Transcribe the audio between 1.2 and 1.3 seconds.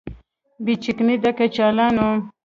د